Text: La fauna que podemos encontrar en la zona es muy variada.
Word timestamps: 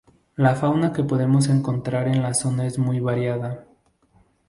La 0.35 0.55
fauna 0.55 0.91
que 0.93 1.03
podemos 1.03 1.47
encontrar 1.47 2.07
en 2.07 2.23
la 2.23 2.33
zona 2.33 2.65
es 2.65 2.79
muy 2.79 2.99
variada. 2.99 3.67